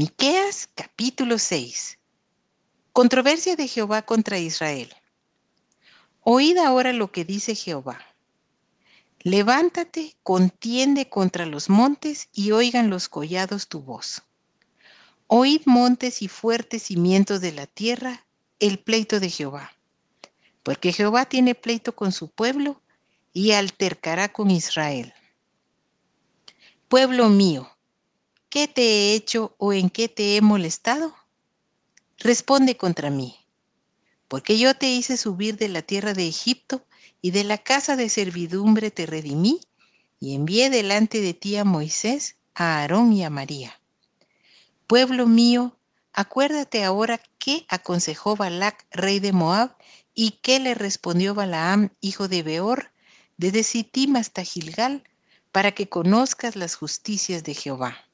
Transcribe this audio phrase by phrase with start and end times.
[0.00, 1.98] Miqueas capítulo 6.
[2.92, 4.94] Controversia de Jehová contra Israel.
[6.20, 7.98] Oíd ahora lo que dice Jehová.
[9.18, 14.22] Levántate, contiende contra los montes y oigan los collados tu voz.
[15.26, 18.24] Oíd montes y fuertes cimientos de la tierra,
[18.60, 19.72] el pleito de Jehová.
[20.62, 22.80] Porque Jehová tiene pleito con su pueblo
[23.32, 25.12] y altercará con Israel.
[26.86, 27.68] Pueblo mío,
[28.50, 31.14] ¿Qué te he hecho o en qué te he molestado?
[32.16, 33.36] Responde contra mí,
[34.26, 36.82] porque yo te hice subir de la tierra de Egipto
[37.20, 39.60] y de la casa de servidumbre te redimí
[40.18, 43.82] y envié delante de ti a Moisés, a Aarón y a María.
[44.86, 45.76] Pueblo mío,
[46.14, 49.76] acuérdate ahora qué aconsejó Balac, rey de Moab,
[50.14, 52.92] y qué le respondió Balaam, hijo de Beor,
[53.36, 55.04] desde Sittim hasta Gilgal,
[55.52, 58.07] para que conozcas las justicias de Jehová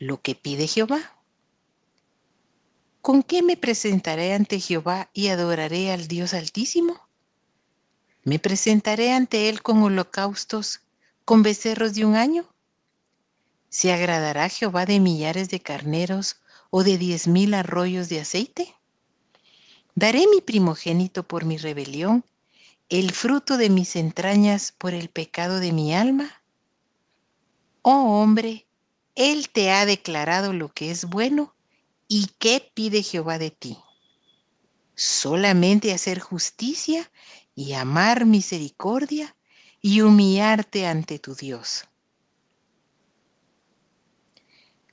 [0.00, 1.14] lo que pide Jehová.
[3.02, 7.06] ¿Con qué me presentaré ante Jehová y adoraré al Dios Altísimo?
[8.24, 10.80] ¿Me presentaré ante Él con holocaustos,
[11.26, 12.48] con becerros de un año?
[13.68, 18.74] ¿Se agradará Jehová de millares de carneros o de diez mil arroyos de aceite?
[19.94, 22.24] ¿Daré mi primogénito por mi rebelión,
[22.88, 26.42] el fruto de mis entrañas por el pecado de mi alma?
[27.82, 28.66] Oh hombre,
[29.14, 31.54] él te ha declarado lo que es bueno
[32.08, 33.78] y qué pide Jehová de ti.
[34.94, 37.10] Solamente hacer justicia
[37.54, 39.36] y amar misericordia
[39.80, 41.84] y humillarte ante tu Dios.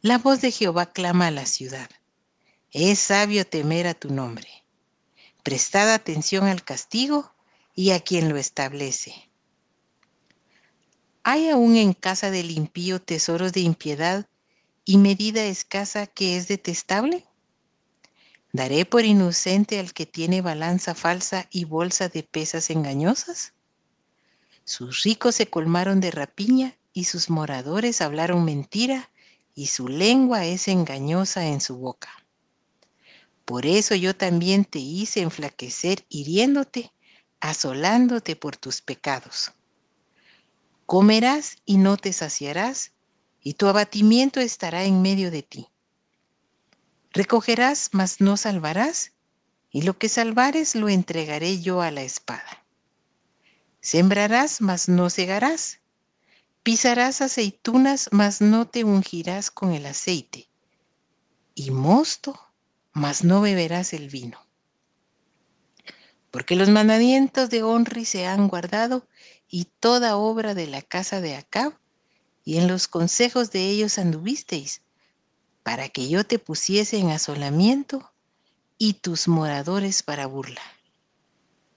[0.02, 1.90] La voz de Jehová clama a la ciudad.
[2.72, 4.48] Es sabio temer a tu nombre.
[5.44, 7.34] Prestad atención al castigo
[7.74, 9.27] y a quien lo establece.
[11.30, 14.30] ¿Hay aún en casa del impío tesoros de impiedad
[14.86, 17.26] y medida escasa que es detestable?
[18.54, 23.52] ¿Daré por inocente al que tiene balanza falsa y bolsa de pesas engañosas?
[24.64, 29.12] Sus ricos se colmaron de rapiña y sus moradores hablaron mentira
[29.54, 32.26] y su lengua es engañosa en su boca.
[33.44, 36.94] Por eso yo también te hice enflaquecer hiriéndote,
[37.42, 39.52] asolándote por tus pecados.
[40.88, 42.94] Comerás y no te saciarás,
[43.42, 45.68] y tu abatimiento estará en medio de ti.
[47.12, 49.12] Recogerás, mas no salvarás,
[49.70, 52.66] y lo que salvares lo entregaré yo a la espada.
[53.82, 55.82] Sembrarás, mas no cegarás.
[56.64, 60.48] Pisarás aceitunas, mas no te ungirás con el aceite.
[61.54, 62.40] Y mosto,
[62.94, 64.47] mas no beberás el vino.
[66.32, 69.08] Porque los mandamientos de Honri se han guardado
[69.50, 71.78] y toda obra de la casa de Acab,
[72.44, 74.82] y en los consejos de ellos anduvisteis,
[75.64, 78.12] para que yo te pusiese en asolamiento
[78.78, 80.62] y tus moradores para burla.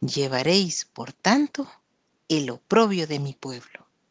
[0.00, 1.68] Llevaréis, por tanto,
[2.28, 3.89] el oprobio de mi pueblo.